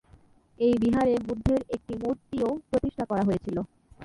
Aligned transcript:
এই 0.59 0.73
বিহারে 0.81 1.13
বুদ্ধের 1.27 1.61
একটি 1.75 1.93
মূর্তিও 2.01 2.49
প্রতিষ্ঠা 2.69 3.03
করা 3.05 3.23
হয়েছিল। 3.27 3.57